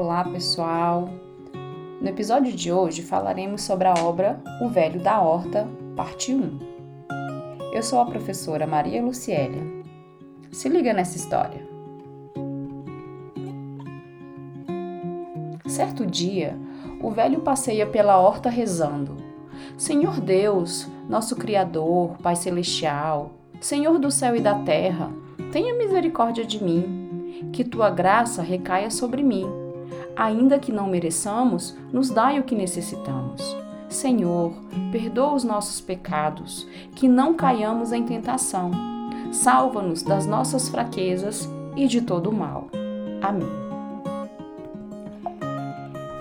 [0.00, 1.08] Olá, pessoal!
[2.00, 6.58] No episódio de hoje falaremos sobre a obra O Velho da Horta, parte 1.
[7.72, 9.60] Eu sou a professora Maria Lucélia.
[10.52, 11.66] Se liga nessa história.
[15.66, 16.56] Certo dia,
[17.02, 19.16] o velho passeia pela horta rezando:
[19.76, 25.10] Senhor Deus, nosso Criador, Pai Celestial, Senhor do céu e da terra,
[25.50, 29.66] tenha misericórdia de mim, que tua graça recaia sobre mim
[30.18, 33.56] ainda que não mereçamos, nos dai o que necessitamos.
[33.88, 34.52] Senhor,
[34.90, 38.72] perdoa os nossos pecados, que não caiamos em tentação.
[39.30, 42.68] Salva-nos das nossas fraquezas e de todo o mal.
[43.22, 43.48] Amém.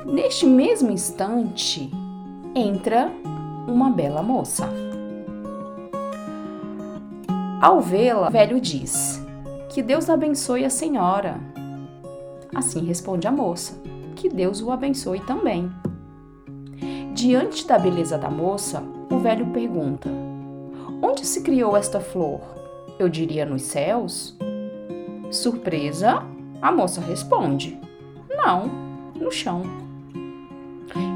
[0.05, 1.91] Neste mesmo instante,
[2.55, 3.11] entra
[3.67, 4.69] uma bela moça.
[7.61, 9.21] Ao vê-la, o velho diz:
[9.69, 11.41] Que Deus abençoe a senhora.
[12.53, 13.81] Assim responde a moça:
[14.15, 15.71] Que Deus o abençoe também.
[17.13, 20.09] Diante da beleza da moça, o velho pergunta:
[21.01, 22.41] Onde se criou esta flor?
[22.99, 24.35] Eu diria nos céus?
[25.31, 26.23] Surpresa,
[26.61, 27.79] a moça responde:
[28.29, 28.67] Não,
[29.15, 29.63] no chão.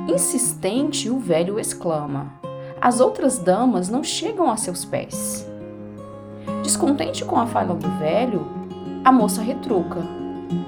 [0.07, 2.33] Insistente, o velho exclama:
[2.79, 5.47] As outras damas não chegam a seus pés.
[6.63, 8.45] Descontente com a fala do velho,
[9.03, 10.01] a moça retruca: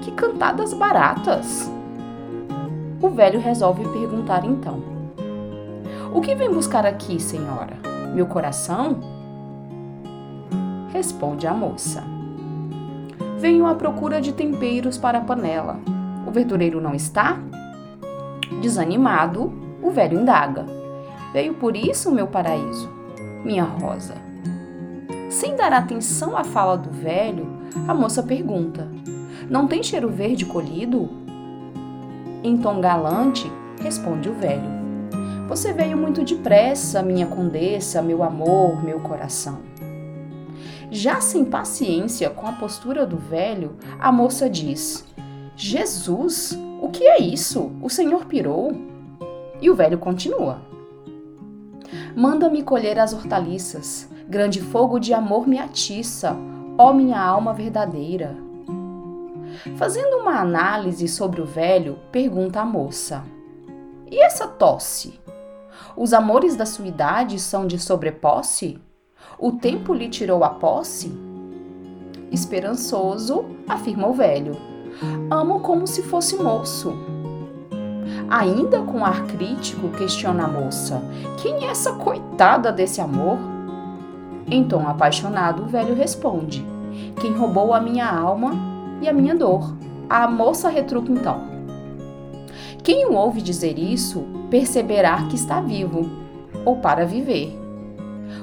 [0.00, 1.70] que cantadas baratas!
[3.00, 4.82] O velho resolve perguntar então:
[6.12, 7.76] O que vem buscar aqui, senhora?
[8.14, 8.98] Meu coração?
[10.92, 12.02] Responde a moça:
[13.38, 15.78] Venho à procura de temperos para a panela.
[16.26, 17.38] O verdureiro não está?
[18.62, 20.64] Desanimado, o velho indaga:
[21.32, 22.88] Veio por isso, meu paraíso,
[23.44, 24.14] minha rosa.
[25.28, 27.46] Sem dar atenção à fala do velho,
[27.86, 28.88] a moça pergunta:
[29.48, 31.08] não tem cheiro verde colhido?
[32.42, 34.84] Em tom galante, responde o velho.
[35.48, 39.58] Você veio muito depressa, minha condessa, meu amor, meu coração.
[40.90, 45.04] Já sem paciência com a postura do velho, a moça diz:
[45.56, 47.72] Jesus, o que é isso?
[47.82, 48.72] O senhor pirou?
[49.60, 50.62] E o velho continua:
[52.16, 56.36] Manda-me colher as hortaliças, grande fogo de amor me atiça,
[56.78, 58.43] ó minha alma verdadeira.
[59.76, 63.24] Fazendo uma análise sobre o velho, pergunta a moça:
[64.10, 65.20] E essa tosse?
[65.96, 68.80] Os amores da sua idade são de sobreposse?
[69.38, 71.12] O tempo lhe tirou a posse?
[72.30, 74.56] Esperançoso, afirma o velho:
[75.30, 76.92] Amo como se fosse moço.
[78.28, 81.00] Ainda com ar crítico, questiona a moça:
[81.42, 83.38] Quem é essa coitada desse amor?
[84.46, 86.64] Em tom apaixonado, o velho responde:
[87.20, 88.73] Quem roubou a minha alma
[89.04, 89.76] e a minha dor.
[90.08, 91.54] A moça retruca então.
[92.82, 96.08] Quem o ouve dizer isso perceberá que está vivo,
[96.64, 97.58] ou para viver.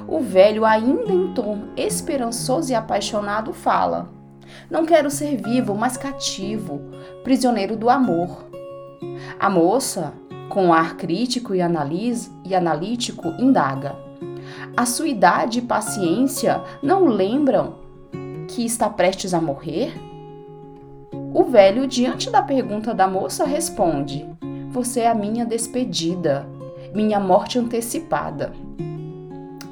[0.07, 4.09] O velho, ainda em tom esperançoso e apaixonado, fala:
[4.69, 6.81] Não quero ser vivo, mas cativo,
[7.23, 8.45] prisioneiro do amor.
[9.39, 10.13] A moça,
[10.49, 13.95] com ar crítico e, analis, e analítico, indaga:
[14.75, 17.75] A sua idade e paciência não lembram
[18.47, 20.10] que está prestes a morrer?
[21.33, 24.27] O velho, diante da pergunta da moça, responde:
[24.69, 26.45] Você é a minha despedida,
[26.93, 28.51] minha morte antecipada.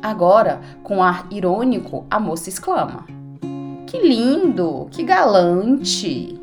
[0.02, 3.06] Agora, com ar irônico, a moça exclama:
[3.86, 6.40] Que lindo, que galante!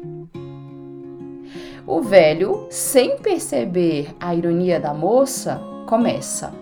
[1.86, 6.52] O velho, sem perceber a ironia da moça, começa: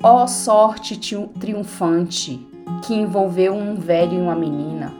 [0.00, 0.96] Ó oh, sorte
[1.40, 2.46] triunfante
[2.84, 4.92] que envolveu um velho e uma menina.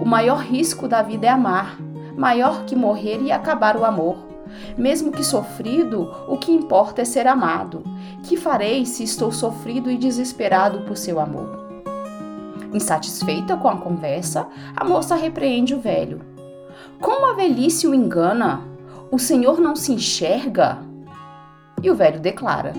[0.00, 1.85] O maior risco da vida é amar
[2.16, 4.16] maior que morrer e acabar o amor.
[4.76, 7.82] Mesmo que sofrido, o que importa é ser amado.
[8.22, 11.66] Que farei se estou sofrido e desesperado por seu amor?
[12.72, 16.20] Insatisfeita com a conversa, a moça repreende o velho.
[17.00, 18.60] Como a velhice o engana?
[19.10, 20.78] O senhor não se enxerga?
[21.82, 22.72] E o velho declara: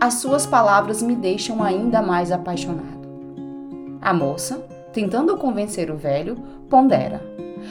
[0.00, 3.02] As suas palavras me deixam ainda mais apaixonado.
[4.00, 6.36] A moça, tentando convencer o velho,
[6.68, 7.22] pondera: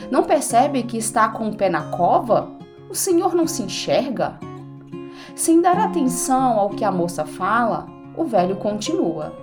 [0.09, 2.49] não percebe que está com o pé na cova?
[2.89, 4.39] O senhor não se enxerga?
[5.35, 9.33] Sem dar atenção ao que a moça fala, o velho continua.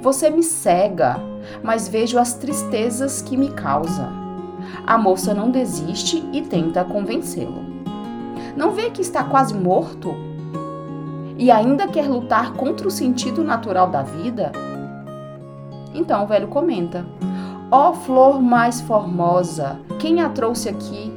[0.00, 1.16] Você me cega,
[1.62, 4.08] mas vejo as tristezas que me causa.
[4.86, 7.64] A moça não desiste e tenta convencê-lo.
[8.56, 10.14] Não vê que está quase morto?
[11.38, 14.52] E ainda quer lutar contra o sentido natural da vida?
[15.94, 17.06] Então o velho comenta:
[17.72, 21.12] Ó flor mais formosa, quem a trouxe aqui?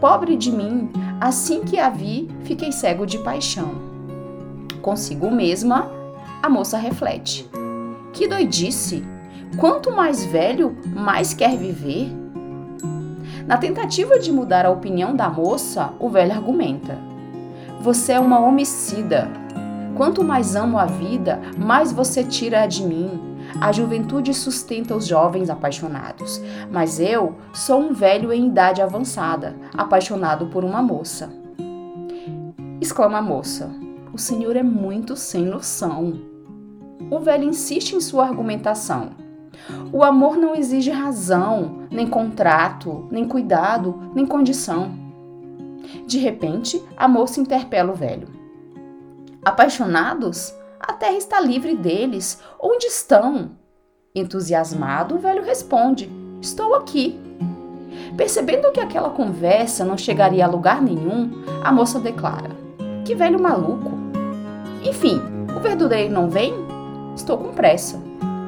[0.00, 0.90] Pobre de mim,
[1.20, 3.72] assim que a vi, fiquei cego de paixão.
[4.80, 5.86] Consigo mesma,
[6.42, 7.46] a moça reflete.
[8.14, 9.04] Que doidice!
[9.58, 12.10] Quanto mais velho, mais quer viver?
[13.46, 16.96] Na tentativa de mudar a opinião da moça, o velho argumenta:
[17.82, 19.28] Você é uma homicida.
[19.94, 23.27] Quanto mais amo a vida, mais você tira de mim.
[23.60, 26.40] A juventude sustenta os jovens apaixonados,
[26.70, 31.30] mas eu sou um velho em idade avançada, apaixonado por uma moça.
[32.80, 33.70] Exclama a moça:
[34.12, 36.20] O senhor é muito sem noção.
[37.10, 39.10] O velho insiste em sua argumentação.
[39.92, 44.92] O amor não exige razão, nem contrato, nem cuidado, nem condição.
[46.06, 48.28] De repente, a moça interpela o velho.
[49.44, 50.54] Apaixonados?
[50.88, 52.40] A terra está livre deles.
[52.58, 53.50] Onde estão?
[54.14, 57.20] Entusiasmado, o velho responde: Estou aqui.
[58.16, 62.56] Percebendo que aquela conversa não chegaria a lugar nenhum, a moça declara:
[63.04, 63.90] Que velho maluco!
[64.82, 65.20] Enfim,
[65.54, 66.54] o verdureiro não vem?
[67.14, 68.00] Estou com pressa.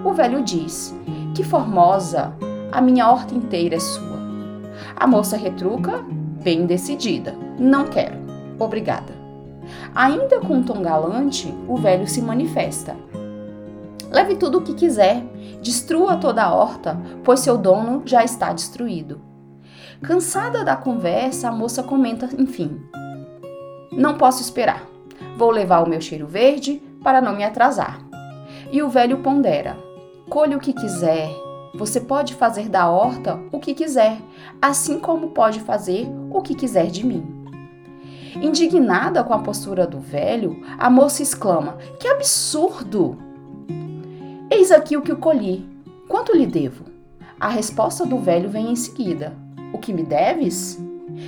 [0.02, 0.96] O velho diz:
[1.34, 2.32] Que formosa!
[2.72, 4.18] A minha horta inteira é sua.
[4.96, 6.02] A moça retruca,
[6.42, 8.16] bem decidida: Não quero.
[8.58, 9.19] Obrigada.
[9.94, 12.96] Ainda com um tom galante, o velho se manifesta.
[14.10, 15.22] Leve tudo o que quiser,
[15.62, 19.20] destrua toda a horta, pois seu dono já está destruído.
[20.02, 22.80] Cansada da conversa, a moça comenta, enfim:
[23.92, 24.84] Não posso esperar.
[25.36, 28.00] Vou levar o meu cheiro verde para não me atrasar.
[28.72, 29.76] E o velho pondera:
[30.28, 31.30] Colhe o que quiser.
[31.74, 34.18] Você pode fazer da horta o que quiser,
[34.60, 37.39] assim como pode fazer o que quiser de mim.
[38.36, 43.18] Indignada com a postura do velho, a moça exclama: Que absurdo!
[44.50, 45.68] Eis aqui o que colhi.
[46.08, 46.84] Quanto lhe devo?
[47.38, 49.34] A resposta do velho vem em seguida:
[49.72, 50.78] O que me deves?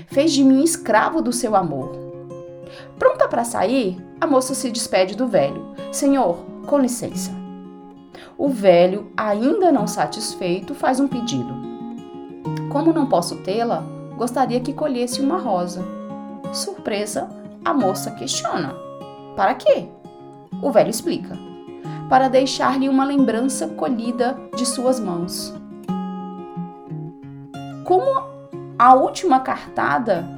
[0.06, 1.92] Fez de mim escravo do seu amor.
[2.98, 7.30] Pronta para sair, a moça se despede do velho: Senhor, com licença.
[8.38, 11.54] O velho, ainda não satisfeito, faz um pedido.
[12.70, 13.84] Como não posso tê-la,
[14.16, 15.84] gostaria que colhesse uma rosa.
[16.52, 17.30] Surpresa,
[17.64, 18.74] a moça questiona:
[19.34, 19.88] Para quê?
[20.60, 21.36] O velho explica:
[22.10, 25.54] Para deixar-lhe uma lembrança colhida de suas mãos.
[27.84, 28.22] Como
[28.78, 30.28] a última cartada,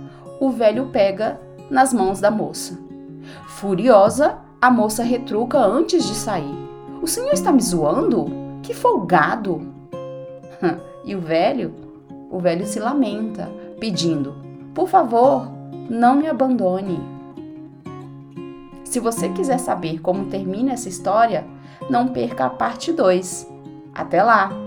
[0.41, 2.79] o velho pega nas mãos da moça.
[3.49, 6.55] Furiosa, a moça retruca antes de sair:
[7.03, 8.27] O senhor está me zoando?
[8.63, 9.67] Que folgado!
[11.05, 11.75] e o velho,
[12.31, 13.51] o velho se lamenta,
[13.81, 14.37] pedindo:
[14.73, 15.54] Por favor,
[15.89, 16.99] não me abandone.
[18.85, 21.45] Se você quiser saber como termina essa história,
[21.91, 23.51] não perca a parte 2.
[23.95, 24.64] Até lá!